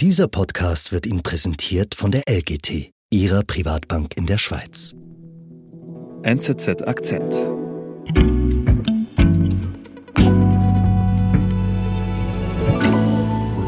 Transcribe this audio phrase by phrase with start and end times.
[0.00, 4.94] Dieser Podcast wird Ihnen präsentiert von der LGT, Ihrer Privatbank in der Schweiz.
[6.22, 7.32] NZZ Akzent.
[7.32, 7.46] Would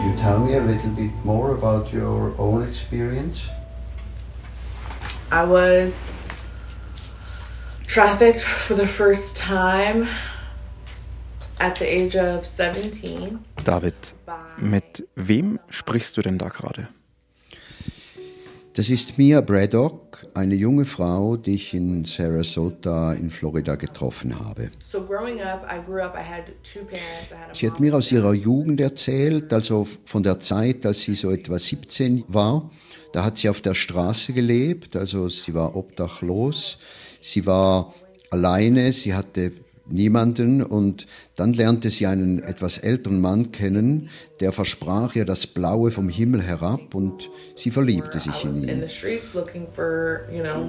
[0.04, 3.48] you tell me a little bit more about your own experience?
[5.32, 6.12] I was
[7.86, 10.06] trafficked for the first time
[11.58, 13.38] at the age of 17.
[13.64, 13.94] David,
[14.58, 16.88] mit wem sprichst du denn da gerade?
[18.74, 24.70] Das ist Mia Braddock, eine junge Frau, die ich in Sarasota in Florida getroffen habe.
[24.84, 27.32] So growing up, I grew up, I had two parents.
[27.32, 31.00] I had a Sie hat mir aus ihrer Jugend erzählt, also von der Zeit, als
[31.00, 32.70] sie so etwa 17 war.
[33.12, 36.78] Da hat sie auf der Straße gelebt, also sie war obdachlos.
[37.20, 37.92] Sie war
[38.30, 39.50] alleine, sie hatte
[39.90, 41.06] niemanden und
[41.36, 46.42] dann lernte sie einen etwas älteren Mann kennen, der versprach ihr das Blaue vom Himmel
[46.42, 48.80] herab und sie verliebte sich in ihn.
[48.80, 50.68] the streets looking for, you know,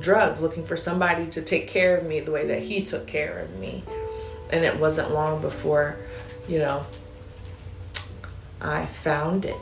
[0.00, 3.42] drugs, looking for somebody to take care of me the way that he took care
[3.42, 3.82] of me.
[4.52, 5.96] And it wasn't long before,
[6.48, 6.82] you know,
[8.60, 9.54] I found it.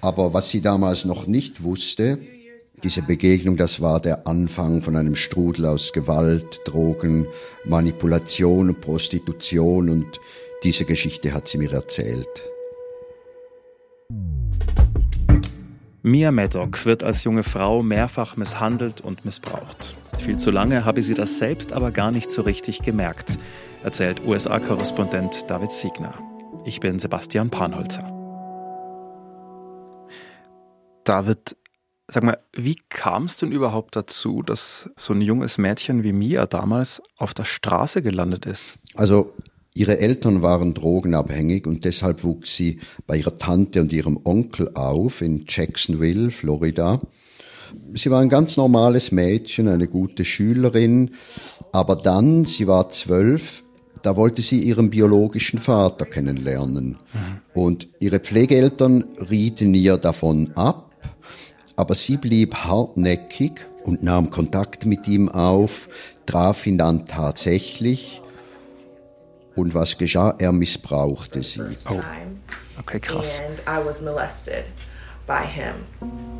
[0.00, 2.18] Aber was sie damals noch nicht wusste,
[2.84, 7.26] diese Begegnung, das war der Anfang von einem Strudel aus Gewalt, Drogen,
[7.64, 10.20] Manipulation und Prostitution und
[10.62, 12.28] diese Geschichte hat sie mir erzählt.
[16.02, 19.96] Mia Maddock wird als junge Frau mehrfach misshandelt und missbraucht.
[20.18, 23.38] Viel zu lange habe sie das selbst aber gar nicht so richtig gemerkt,
[23.82, 26.14] erzählt USA-Korrespondent David Siegner.
[26.64, 28.12] Ich bin Sebastian Panholzer.
[31.04, 31.56] David,
[32.10, 36.46] sag mal, wie kam es denn überhaupt dazu, dass so ein junges Mädchen wie Mia
[36.46, 38.78] damals auf der Straße gelandet ist?
[38.94, 39.34] Also
[39.74, 45.20] ihre Eltern waren drogenabhängig und deshalb wuchs sie bei ihrer Tante und ihrem Onkel auf
[45.20, 46.98] in Jacksonville, Florida.
[47.94, 51.10] Sie war ein ganz normales Mädchen, eine gute Schülerin,
[51.70, 53.62] aber dann, sie war zwölf,
[54.02, 56.96] da wollte sie ihren biologischen Vater kennenlernen.
[57.54, 60.87] Und ihre Pflegeeltern rieten ihr davon ab,
[61.78, 65.88] aber sie blieb hartnäckig und nahm Kontakt mit ihm auf,
[66.26, 68.20] traf ihn dann tatsächlich.
[69.54, 70.34] Und was geschah?
[70.38, 71.62] Er missbrauchte sie.
[71.62, 72.02] Oh, Time.
[72.80, 73.40] okay, krass.
[73.40, 74.64] And I was molested
[75.24, 76.37] by him.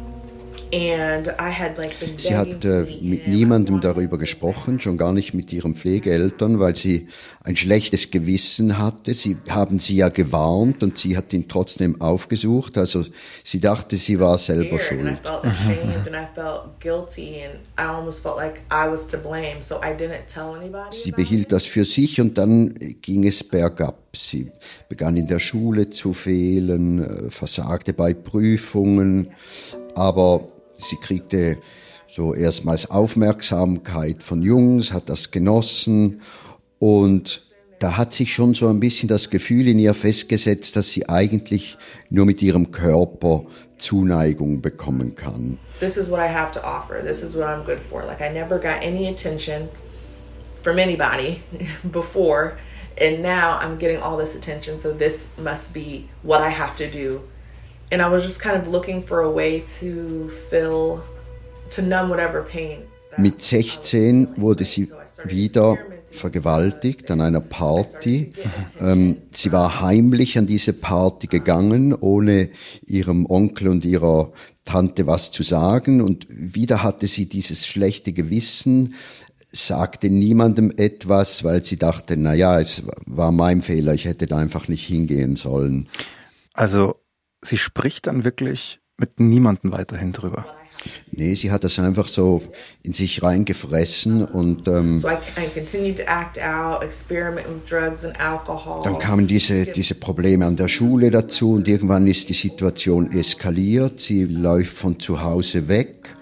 [2.16, 6.76] Sie hat äh, mit niemandem darüber to gesprochen, schon gar nicht mit ihren Pflegeeltern, weil
[6.76, 7.08] sie
[7.42, 9.14] ein schlechtes Gewissen hatte.
[9.14, 12.76] Sie haben sie ja gewarnt und sie hat ihn trotzdem aufgesucht.
[12.76, 13.04] Also
[13.44, 15.18] sie dachte, sie war selber schuld.
[20.90, 23.98] Sie behielt das für sich und dann ging es bergab.
[24.14, 24.50] Sie
[24.88, 29.30] begann in der Schule zu fehlen, äh, versagte bei Prüfungen,
[29.94, 30.46] aber
[30.78, 31.58] sie kriegte
[32.08, 36.22] so erstmals Aufmerksamkeit von Jungs, hat das genossen
[36.78, 37.42] und
[37.78, 41.78] da hat sich schon so ein bisschen das Gefühl in ihr festgesetzt, dass sie eigentlich
[42.10, 43.44] nur mit ihrem Körper
[43.76, 45.58] Zuneigung bekommen kann.
[45.78, 47.00] This is what I have to offer.
[47.02, 48.04] This is what I'm good for.
[48.04, 49.68] Like I never got any attention
[50.60, 51.40] from anybody
[51.92, 52.58] before
[53.00, 56.90] and now I'm getting all this attention so this must be what I have to
[56.90, 57.22] do.
[57.91, 61.03] And I was just kind of looking for a way to fill
[61.71, 62.82] to numb whatever pain.
[63.16, 64.41] Mit I was 16 feeling.
[64.41, 64.91] wurde sie
[65.25, 65.78] wieder
[66.10, 68.32] vergewaltigt an einer Party.
[68.81, 72.50] Ähm, sie war heimlich an diese Party gegangen, ohne
[72.84, 74.32] ihrem Onkel und ihrer
[74.65, 76.00] Tante was zu sagen.
[76.00, 78.94] Und wieder hatte sie dieses schlechte Gewissen,
[79.50, 84.37] sagte niemandem etwas, weil sie dachte, na ja, es war mein Fehler, ich hätte da
[84.37, 85.88] einfach nicht hingehen sollen.
[86.53, 86.97] Also,
[87.43, 90.44] sie spricht dann wirklich mit niemandem weiterhin drüber.
[91.10, 92.43] Nee, sie hat das einfach so
[92.82, 98.04] in sich reingefressen und ähm, So I, I continued to act out, experiment with drugs
[98.04, 98.82] and alcohol.
[98.84, 104.00] Dann kamen diese, diese Probleme an der Schule dazu und irgendwann ist die Situation eskaliert.
[104.00, 106.14] Sie läuft von zu Hause weg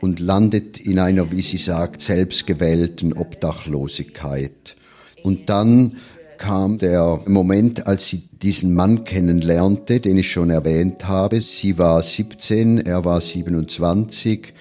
[0.00, 4.76] und landet in einer, wie sie sagt, selbstgewählten Obdachlosigkeit.
[5.22, 5.96] Und dann
[6.36, 11.40] kam der Moment, als sie diesen Mann kennenlernte, den ich schon erwähnt habe.
[11.40, 14.52] Sie war 17, er war 27.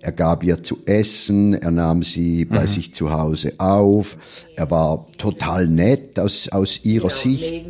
[0.00, 4.16] Er gab ihr zu essen, er nahm sie bei sich zu Hause auf.
[4.54, 7.66] Er war total nett aus, aus ihrer you know, Sicht.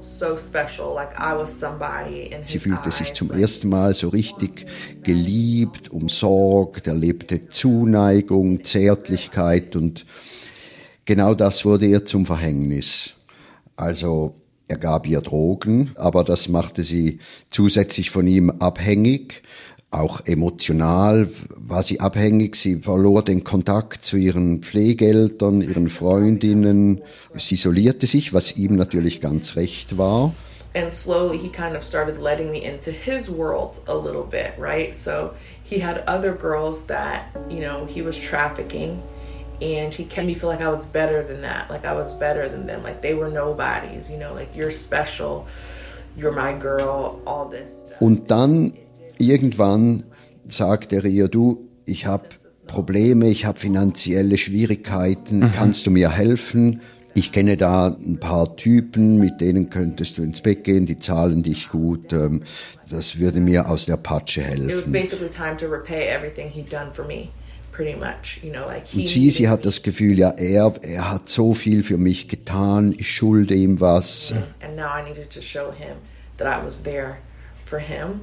[0.00, 1.16] so special, like
[2.44, 4.66] Sie fühlte sich zum ersten Mal so richtig
[5.02, 10.06] geliebt, umsorgt, erlebte Zuneigung, Zärtlichkeit und
[11.08, 13.14] genau das wurde ihr zum Verhängnis.
[13.76, 14.34] Also
[14.70, 19.42] Er gab ihr Drogen, aber das machte sie zusätzlich von ihm abhängig.
[19.90, 21.26] Auch emotional
[21.56, 22.56] war sie abhängig.
[22.56, 27.00] Sie verlor den Kontakt zu ihren Pflegeeltern, ihren Freundinnen.
[27.32, 30.34] Sie isolierte sich, was ihm natürlich ganz recht war.
[30.74, 34.94] And slowly he kind of started letting me into his world a little bit, right?
[34.94, 35.30] So
[35.64, 38.98] he had other girls that, you know, he was trafficking
[39.60, 42.48] and he kept me feel like I was better than that, like I was better
[42.48, 45.46] than them, like they were nobodies, you know, like you're special,
[46.16, 48.00] you're my girl, all this stuff.
[48.00, 48.74] Und dann
[49.18, 50.04] irgendwann
[50.48, 52.24] sagt er ihr, du, ich habe
[52.66, 55.52] Probleme, ich habe finanzielle Schwierigkeiten, mhm.
[55.52, 56.80] kannst du mir helfen?
[57.14, 61.42] Ich kenne da ein paar Typen, mit denen könntest du ins Bett gehen, die zahlen
[61.42, 62.12] dich gut.
[62.12, 62.42] Ähm,
[62.88, 64.92] das würde mir aus der Patsche helfen.
[67.78, 72.94] Und sie, sie hat das Gefühl, ja, er, er hat so viel für mich getan,
[72.98, 74.34] ich schulde ihm was.
[74.60, 75.96] And now I needed to show him
[76.38, 77.18] that I was there
[77.64, 78.20] for him.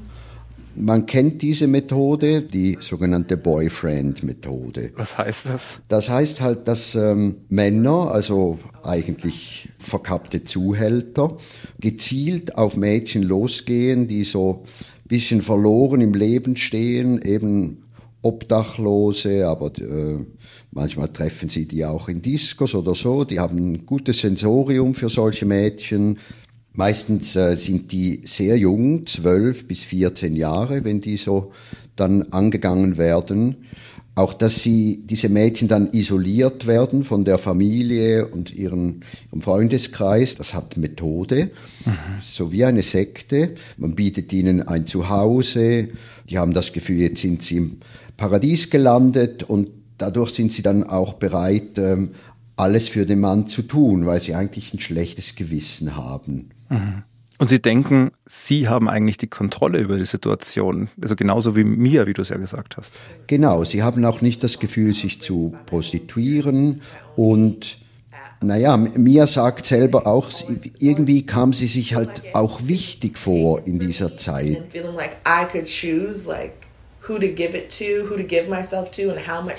[0.77, 4.91] Man kennt diese Methode, die sogenannte Boyfriend-Methode.
[4.97, 5.77] Was heißt das?
[5.87, 11.37] Das heißt halt, dass ähm, Männer, also eigentlich verkappte Zuhälter,
[11.79, 17.84] gezielt auf Mädchen losgehen, die so ein bisschen verloren im Leben stehen, eben
[18.25, 20.25] Obdachlose, aber äh,
[20.71, 23.23] manchmal treffen sie die auch in Diskos oder so.
[23.23, 26.17] Die haben ein gutes Sensorium für solche Mädchen.
[26.73, 31.51] Meistens äh, sind die sehr jung, 12 bis 14 Jahre, wenn die so
[31.95, 33.57] dann angegangen werden.
[34.17, 40.35] Auch dass sie, diese Mädchen dann isoliert werden von der Familie und ihren, ihrem Freundeskreis,
[40.35, 41.51] das hat Methode.
[41.85, 41.91] Mhm.
[42.23, 43.55] So wie eine Sekte.
[43.77, 45.89] Man bietet ihnen ein Zuhause.
[46.29, 47.77] Die haben das Gefühl, jetzt sind sie im
[48.17, 52.11] Paradies gelandet und dadurch sind sie dann auch bereit, ähm,
[52.55, 56.49] alles für den Mann zu tun, weil sie eigentlich ein schlechtes Gewissen haben.
[56.69, 57.03] Mhm.
[57.37, 62.07] Und Sie denken, Sie haben eigentlich die Kontrolle über die Situation, also genauso wie mir,
[62.07, 62.93] wie du es ja gesagt hast.
[63.27, 66.81] Genau, Sie haben auch nicht das Gefühl, sich zu prostituieren
[67.17, 67.79] und
[68.41, 70.29] naja, Mia sagt selber auch,
[70.79, 74.61] irgendwie kam sie sich halt auch wichtig vor in dieser Zeit.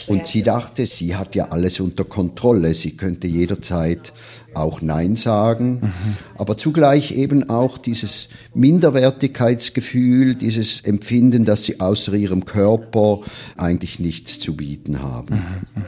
[0.09, 2.75] Und sie dachte, sie hat ja alles unter Kontrolle.
[2.75, 4.13] Sie könnte jederzeit
[4.55, 5.81] auch Nein sagen.
[5.81, 5.93] Mhm.
[6.39, 13.21] Aber zugleich eben auch dieses Minderwertigkeitsgefühl, dieses Empfinden, dass sie außer ihrem Körper
[13.57, 15.35] eigentlich nichts zu bieten haben.
[15.35, 15.85] Mhm.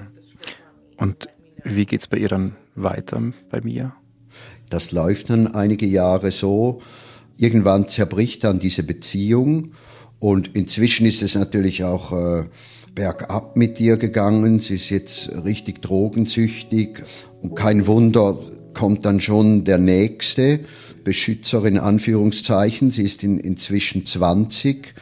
[0.96, 1.28] Und
[1.64, 3.20] wie geht es bei ihr dann weiter,
[3.50, 3.94] bei mir?
[4.70, 6.80] Das läuft dann einige Jahre so.
[7.36, 9.72] Irgendwann zerbricht dann diese Beziehung
[10.18, 12.44] und inzwischen ist es natürlich auch äh,
[12.94, 14.58] bergab mit dir gegangen.
[14.58, 17.02] Sie ist jetzt richtig drogensüchtig.
[17.40, 18.38] Und kein Wunder,
[18.74, 20.60] kommt dann schon der nächste
[21.02, 22.92] Beschützer in Anführungszeichen.
[22.92, 24.94] Sie ist in, inzwischen 20.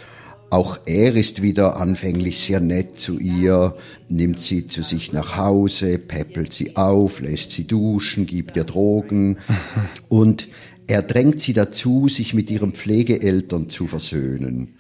[0.49, 3.77] Auch er ist wieder anfänglich sehr nett zu ihr,
[4.09, 9.39] nimmt sie zu sich nach Hause, peppelt sie auf, lässt sie duschen, gibt ihr Drogen
[10.09, 10.49] und
[10.87, 14.75] er drängt sie dazu, sich mit ihren Pflegeeltern zu versöhnen.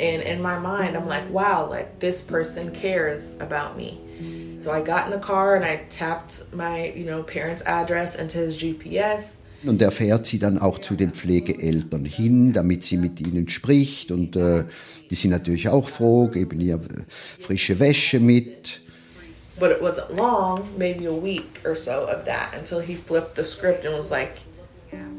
[0.00, 4.00] And in my mind, I'm like, wow, like this person cares about me.
[4.64, 8.38] So I got in the car and I tapped my, you know, parents' address into
[8.38, 9.40] his GPS.
[9.66, 14.10] Und er fährt sie dann auch zu den Pflegeeltern hin, damit sie mit ihnen spricht.
[14.10, 14.64] Und äh,
[15.10, 18.80] die sind natürlich auch froh, geben ihr äh, frische Wäsche mit.
[19.58, 23.44] But it wasn't long, maybe a week or so of that, until he flipped the
[23.44, 24.38] script and was like,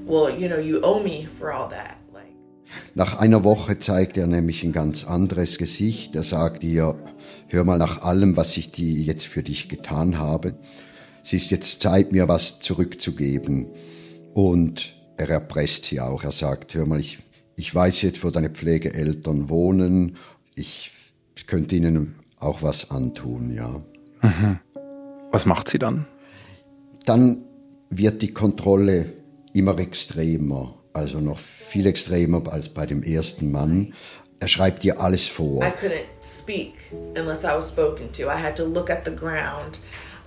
[0.05, 1.97] well, you know, you owe me for all that.
[2.93, 6.15] Nach einer Woche zeigt er nämlich ein ganz anderes Gesicht.
[6.15, 6.95] Er sagt ihr,
[7.47, 10.55] hör mal nach allem, was ich dir jetzt für dich getan habe.
[11.23, 13.67] Es ist jetzt Zeit, mir was zurückzugeben.
[14.33, 16.23] Und er erpresst sie auch.
[16.23, 17.19] Er sagt, hör mal, ich,
[17.55, 20.17] ich weiß jetzt, wo deine Pflegeeltern wohnen.
[20.55, 20.91] Ich
[21.47, 23.81] könnte ihnen auch was antun, ja.
[24.21, 24.59] Mhm.
[25.31, 26.05] Was macht sie dann?
[27.05, 27.43] Dann
[27.89, 29.13] wird die Kontrolle
[29.53, 33.93] immer extremer also noch viel extremer als bei dem ersten Mann.
[34.39, 35.63] Er schreibt dir alles vor.
[35.63, 36.73] I couldn't speak
[37.17, 38.23] unless I was spoken to.
[38.23, 39.79] I had to look at the ground.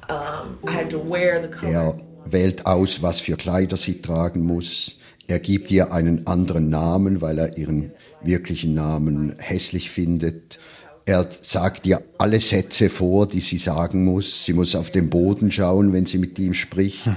[0.08, 1.94] Um, I had to wear the Er
[2.24, 4.96] wählt aus, was für Kleider sie tragen muss.
[5.26, 10.58] Er gibt ihr einen anderen Namen, weil er ihren wirklichen Namen hässlich findet.
[11.04, 14.46] Er sagt ihr alle Sätze vor, die sie sagen muss.
[14.46, 17.10] Sie muss auf den Boden schauen, wenn sie mit ihm spricht.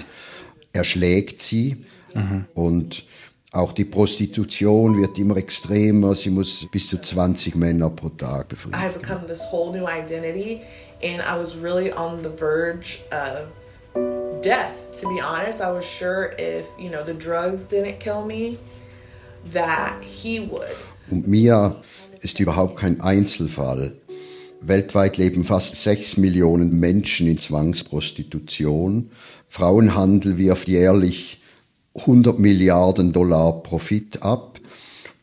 [0.74, 2.46] Er schlägt sie mhm.
[2.53, 3.05] und
[3.51, 6.15] auch die Prostitution wird immer extremer.
[6.15, 8.79] Sie muss bis zu 20 Männer pro Tag befriedigen.
[8.79, 10.62] I had become this whole new identity
[11.03, 13.48] and I was really on the verge of
[14.41, 18.60] death To be honest, I was sure if, you know, the drugs didn't kill me,
[19.51, 20.75] that he would.
[21.10, 21.75] Und Mia
[22.20, 23.93] ist überhaupt kein Einzelfall.
[24.62, 29.10] Weltweit leben fast sechs Millionen Menschen in Zwangsprostitution.
[29.50, 31.40] Frauenhandel wirft jährlich
[31.95, 34.60] 100 Milliarden Dollar Profit ab.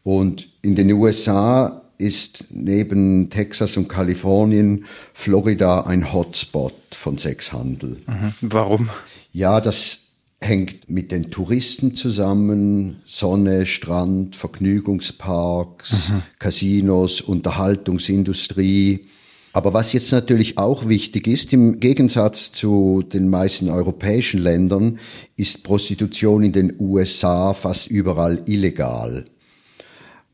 [0.03, 8.01] Und in den USA ist neben Texas und Kalifornien Florida ein Hotspot von Sexhandel.
[8.07, 8.33] Mhm.
[8.41, 8.89] Warum?
[9.33, 10.01] Ja, das
[10.41, 13.03] hängt mit den Touristen zusammen.
[13.07, 16.23] Sonne, Strand, Vergnügungsparks, mhm.
[16.39, 19.07] Casinos, Unterhaltungsindustrie.
[19.53, 24.99] Aber was jetzt natürlich auch wichtig ist, im Gegensatz zu den meisten europäischen Ländern,
[25.37, 29.25] ist Prostitution in den USA fast überall illegal.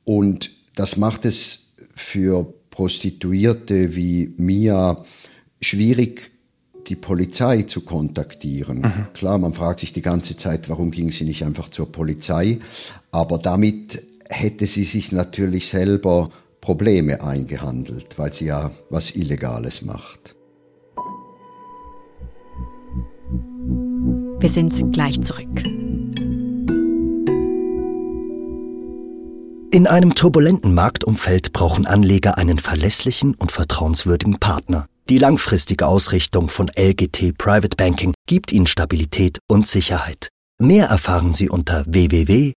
[0.04, 5.00] Und das macht es für Prostituierte wie Mia
[5.60, 6.32] schwierig,
[6.88, 8.80] die Polizei zu kontaktieren.
[8.80, 9.06] Mhm.
[9.14, 12.58] Klar, man fragt sich die ganze Zeit, warum ging sie nicht einfach zur Polizei,
[13.10, 16.30] aber damit hätte sie sich natürlich selber
[16.64, 20.34] Probleme eingehandelt, weil sie ja was Illegales macht.
[24.40, 25.62] Wir sind gleich zurück.
[29.72, 34.86] In einem turbulenten Marktumfeld brauchen Anleger einen verlässlichen und vertrauenswürdigen Partner.
[35.10, 40.28] Die langfristige Ausrichtung von LGT Private Banking gibt Ihnen Stabilität und Sicherheit.
[40.58, 42.54] Mehr erfahren Sie unter www.lgt.com.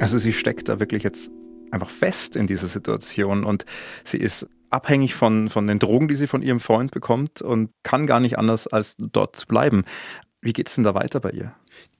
[0.00, 1.30] Also sie steckt da wirklich jetzt
[1.70, 3.64] einfach fest in dieser Situation und
[4.04, 8.06] sie ist abhängig von, von den Drogen, die sie von ihrem Freund bekommt und kann
[8.06, 9.84] gar nicht anders, als dort zu bleiben.
[10.40, 11.52] Wie geht es denn da weiter bei ihr?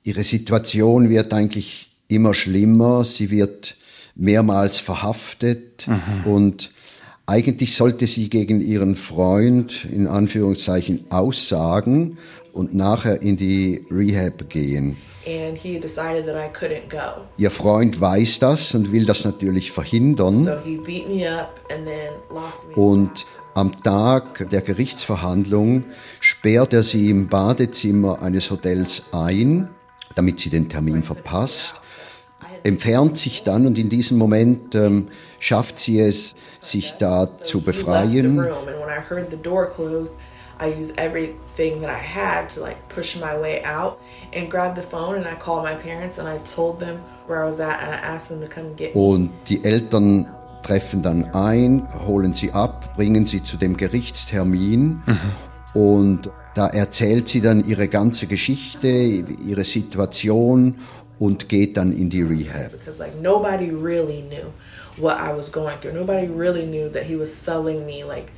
[0.05, 3.05] Ihre Situation wird eigentlich immer schlimmer.
[3.05, 3.77] Sie wird
[4.15, 6.31] mehrmals verhaftet mhm.
[6.31, 6.73] und
[7.27, 12.17] eigentlich sollte sie gegen ihren Freund in Anführungszeichen aussagen
[12.53, 14.97] und nachher in die Rehab gehen.
[17.37, 20.45] Ihr Freund weiß das und will das natürlich verhindern.
[20.45, 20.53] So
[22.75, 25.85] und am Tag der Gerichtsverhandlung
[26.21, 29.69] sperrt er sie im Badezimmer eines Hotels ein,
[30.15, 31.81] damit sie den Termin verpasst
[32.63, 35.09] entfernt sich dann und in diesem Moment ähm,
[35.39, 38.47] schafft sie es, sich da zu befreien.
[40.61, 44.01] I use everything that I have to like push my way out
[44.33, 47.47] and grab the phone and I called my parents and I told them where I
[47.47, 49.01] was at and I asked them to come get me.
[49.01, 50.27] Und die Eltern
[50.63, 55.81] treffen dann ein, holen sie ab, bringen sie zu dem Gerichtstermin mhm.
[55.81, 60.77] und da erzählt sie dann ihre ganze Geschichte, ihre Situation
[61.21, 62.73] und geht dann in die Rehab.
[62.73, 64.53] Because like nobody really knew
[64.97, 65.95] what I was going through.
[65.95, 68.33] Nobody really knew that he was selling me like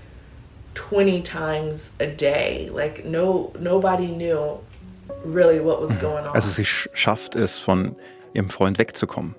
[0.74, 2.70] 20 times a day.
[2.72, 4.60] Like no nobody knew
[5.24, 6.34] really what was going on.
[6.34, 7.96] Also sie schafft es von
[8.34, 9.34] ihrem Freund wegzukommen.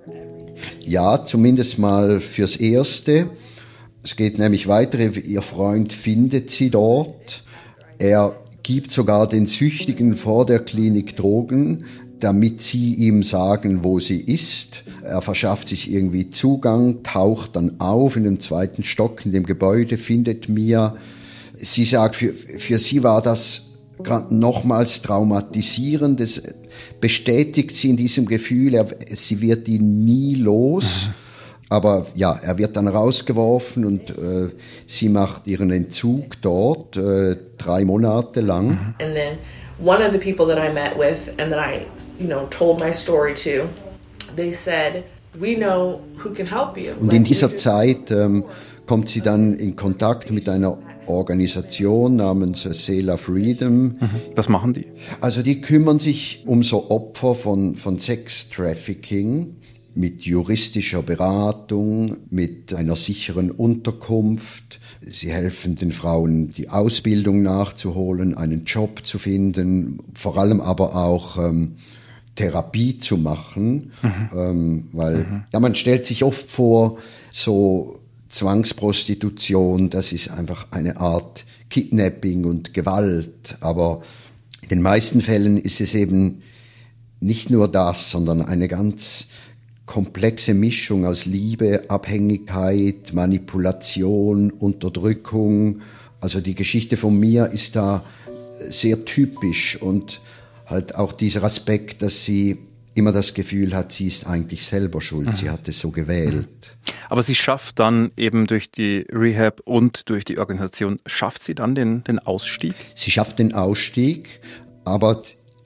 [0.80, 3.30] Ja, zumindest mal fürs erste.
[4.04, 7.44] Es geht nämlich weiter, ihr Freund findet sie dort.
[8.00, 11.86] Er gibt sogar den Süchtigen vor der Klinik Drogen,
[12.20, 14.84] damit sie ihm sagen, wo sie ist.
[15.04, 19.98] Er verschafft sich irgendwie Zugang, taucht dann auf in dem zweiten Stock in dem Gebäude,
[19.98, 20.96] findet Mia
[21.56, 23.72] sie sagt, für, für sie war das
[24.30, 26.20] nochmals traumatisierend.
[26.20, 26.42] Es
[27.00, 31.08] bestätigt sie in diesem Gefühl, er, sie wird ihn nie los.
[31.08, 31.14] Mhm.
[31.70, 34.50] Aber ja, er wird dann rausgeworfen und äh,
[34.86, 38.68] sie macht ihren Entzug dort äh, drei Monate lang.
[38.68, 38.96] Mhm.
[39.02, 39.38] And then
[39.80, 41.86] one of the people that I met with and that I,
[42.20, 43.70] you know, told my story to,
[44.36, 45.06] they said,
[45.40, 46.92] we know who can help you.
[47.00, 48.44] Und in dieser Zeit ähm,
[48.86, 50.78] kommt sie dann in Kontakt mit einer
[51.08, 53.84] Organisation namens Sela Freedom.
[53.84, 54.10] Mhm.
[54.36, 54.86] Was machen die?
[55.20, 59.56] Also die kümmern sich um so Opfer von, von Sex-Trafficking
[59.94, 64.80] mit juristischer Beratung, mit einer sicheren Unterkunft.
[65.02, 71.38] Sie helfen den Frauen, die Ausbildung nachzuholen, einen Job zu finden, vor allem aber auch
[71.38, 71.76] ähm,
[72.36, 74.30] Therapie zu machen, mhm.
[74.34, 75.44] ähm, weil mhm.
[75.52, 76.98] ja, man stellt sich oft vor,
[77.32, 78.01] so
[78.32, 83.58] Zwangsprostitution, das ist einfach eine Art Kidnapping und Gewalt.
[83.60, 84.02] Aber
[84.62, 86.42] in den meisten Fällen ist es eben
[87.20, 89.28] nicht nur das, sondern eine ganz
[89.86, 95.82] komplexe Mischung aus Liebe, Abhängigkeit, Manipulation, Unterdrückung.
[96.22, 98.04] Also die Geschichte von mir ist da
[98.70, 100.22] sehr typisch und
[100.66, 102.60] halt auch dieser Aspekt, dass sie
[102.94, 105.34] immer das Gefühl hat, sie ist eigentlich selber schuld, mhm.
[105.34, 106.48] sie hat es so gewählt.
[106.48, 106.92] Mhm.
[107.10, 111.76] Aber sie schafft dann eben durch die Rehab und durch die Organisation, schafft sie dann
[111.76, 112.76] den, den Ausstieg?
[112.96, 114.42] Sie schafft den Ausstieg,
[114.84, 115.22] aber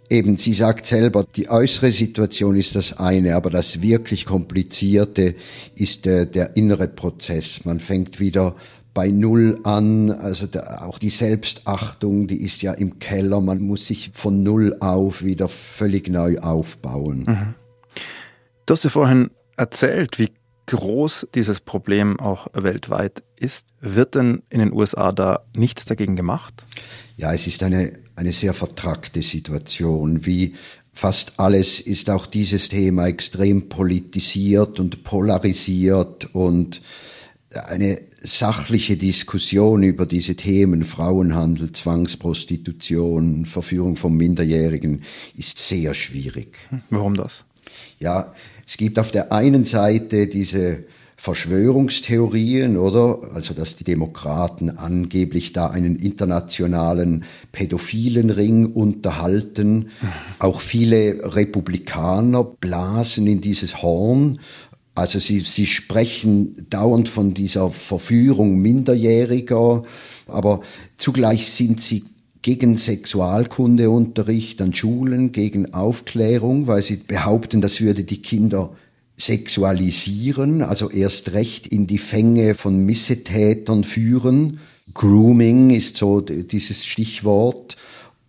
[0.10, 5.36] eben, sie sagt selber, die äußere Situation ist das eine, aber das wirklich komplizierte
[5.76, 7.66] ist der, der innere Prozess.
[7.66, 8.56] Man fängt wieder
[8.96, 10.10] bei Null an.
[10.10, 13.42] Also der, auch die Selbstachtung, die ist ja im Keller.
[13.42, 17.26] Man muss sich von Null auf wieder völlig neu aufbauen.
[17.28, 17.54] Mhm.
[18.66, 20.32] Du hast ja vorhin erzählt, wie
[20.66, 23.68] groß dieses Problem auch weltweit ist.
[23.82, 26.66] Wird denn in den USA da nichts dagegen gemacht?
[27.18, 30.26] Ja, es ist eine, eine sehr vertrackte Situation.
[30.26, 30.56] Wie
[30.94, 36.82] fast alles ist auch dieses Thema extrem politisiert und polarisiert und
[37.68, 45.02] eine sachliche Diskussion über diese Themen Frauenhandel, Zwangsprostitution, Verführung von Minderjährigen
[45.36, 46.58] ist sehr schwierig.
[46.90, 47.46] Warum das?
[48.00, 48.34] Ja,
[48.66, 50.86] es gibt auf der einen Seite diese
[51.18, 53.20] Verschwörungstheorien, oder?
[53.34, 59.90] Also, dass die Demokraten angeblich da einen internationalen pädophilen Ring unterhalten.
[60.40, 64.40] Auch viele Republikaner blasen in dieses Horn
[64.96, 69.84] also sie, sie sprechen dauernd von dieser Verführung Minderjähriger,
[70.28, 70.62] aber
[70.98, 72.06] zugleich sind sie
[72.42, 78.72] gegen Sexualkundeunterricht an Schulen, gegen Aufklärung, weil sie behaupten, das würde die Kinder
[79.18, 84.60] sexualisieren, also erst recht in die Fänge von Missetätern führen.
[84.94, 87.76] Grooming ist so dieses Stichwort.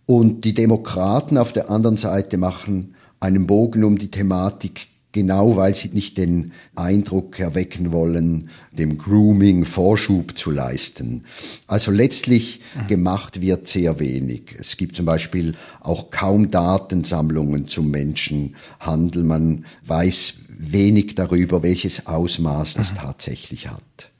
[0.05, 5.73] Und die Demokraten auf der anderen Seite machen einen Bogen um die Thematik genau weil
[5.73, 11.23] sie nicht den Eindruck erwecken wollen, dem Grooming Vorschub zu leisten.
[11.65, 14.55] Also letztlich gemacht wird sehr wenig.
[14.59, 19.23] Es gibt zum Beispiel auch kaum Datensammlungen zum Menschenhandel.
[19.23, 24.11] Man weiß wenig darüber, welches Ausmaß das tatsächlich hat.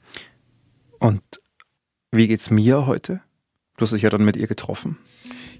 [0.98, 1.22] Und
[2.10, 3.20] wie geht's mir heute?
[3.76, 4.98] Du hast dich ja dann mit ihr getroffen.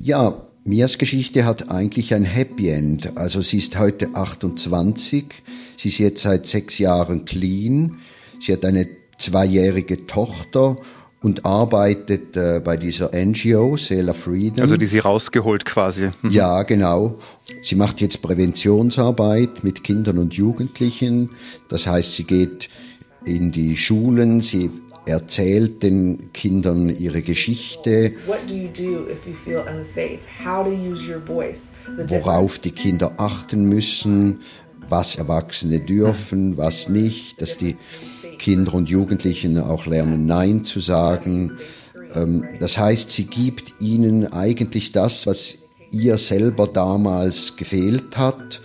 [0.00, 3.16] Ja, Mias Geschichte hat eigentlich ein Happy End.
[3.16, 5.24] Also sie ist heute 28,
[5.78, 7.96] sie ist jetzt seit sechs Jahren clean,
[8.38, 10.76] sie hat eine zweijährige Tochter
[11.22, 14.60] und arbeitet äh, bei dieser NGO, Sailor Freedom.
[14.60, 16.10] Also die sie rausgeholt quasi.
[16.20, 16.30] Mhm.
[16.32, 17.18] Ja, genau.
[17.62, 21.30] Sie macht jetzt Präventionsarbeit mit Kindern und Jugendlichen.
[21.70, 22.68] Das heißt, sie geht
[23.24, 24.70] in die Schulen, sie
[25.08, 28.14] erzählt den Kindern ihre Geschichte.
[32.06, 34.40] Worauf die Kinder achten müssen,
[34.88, 37.76] was Erwachsene dürfen, was nicht, dass die
[38.38, 41.58] Kinder und Jugendlichen auch lernen, Nein zu sagen.
[42.14, 45.58] Ähm, das heißt, sie gibt ihnen eigentlich das, was
[45.90, 48.60] ihr selber damals gefehlt hat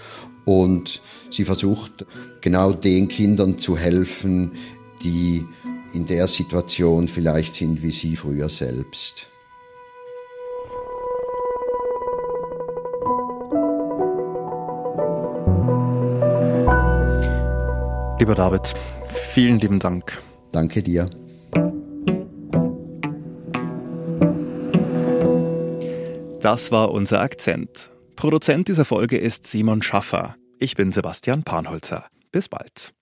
[0.46, 1.02] und
[1.32, 2.06] sie versucht
[2.42, 4.52] genau den Kindern zu helfen,
[5.04, 5.46] die
[5.94, 9.30] in der Situation vielleicht sind wie Sie früher selbst.
[18.20, 18.74] Lieber David,
[19.34, 20.22] vielen lieben Dank.
[20.52, 21.10] Danke dir.
[26.40, 27.90] Das war unser Akzent.
[28.16, 30.36] Produzent dieser Folge ist Simon Schaffer.
[30.60, 32.08] Ich bin Sebastian Panholzer.
[32.32, 32.94] Bis bald.